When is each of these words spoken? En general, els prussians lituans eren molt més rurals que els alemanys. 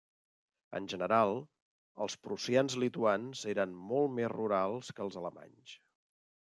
En 0.79 0.87
general, 0.93 1.33
els 2.07 2.17
prussians 2.25 2.79
lituans 2.85 3.45
eren 3.55 3.79
molt 3.93 4.17
més 4.19 4.35
rurals 4.37 4.93
que 4.95 5.09
els 5.09 5.23
alemanys. 5.25 5.81